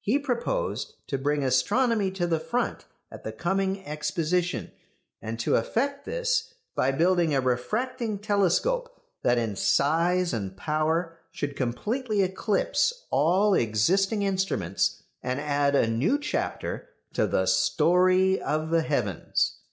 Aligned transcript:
He 0.00 0.20
proposed 0.20 0.94
to 1.08 1.18
bring 1.18 1.42
astronomy 1.42 2.12
to 2.12 2.28
the 2.28 2.38
front 2.38 2.84
at 3.10 3.24
the 3.24 3.32
coming 3.32 3.84
Exposition, 3.84 4.70
and 5.20 5.40
to 5.40 5.56
effect 5.56 6.04
this 6.04 6.54
by 6.76 6.92
building 6.92 7.34
a 7.34 7.40
refracting 7.40 8.20
telescope 8.20 8.96
that 9.22 9.38
in 9.38 9.56
size 9.56 10.32
and 10.32 10.56
power 10.56 11.18
should 11.32 11.56
completely 11.56 12.22
eclipse 12.22 13.06
all 13.10 13.54
existing 13.54 14.22
instruments 14.22 15.02
and 15.20 15.40
add 15.40 15.74
a 15.74 15.88
new 15.88 16.16
chapter 16.20 16.90
to 17.14 17.26
the 17.26 17.46
"story 17.46 18.40
of 18.40 18.70
the 18.70 18.82
heavens." 18.82 19.58